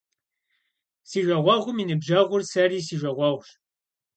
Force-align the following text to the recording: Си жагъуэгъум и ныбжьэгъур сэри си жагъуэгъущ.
Си 1.09 1.19
жагъуэгъум 1.25 1.77
и 1.81 1.85
ныбжьэгъур 1.89 2.41
сэри 2.51 2.79
си 2.87 2.95
жагъуэгъущ. 3.01 3.49